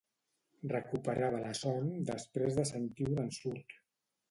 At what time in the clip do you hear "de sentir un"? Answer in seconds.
2.61-3.25